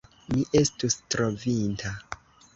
[0.29, 1.95] Mi estus trovinta!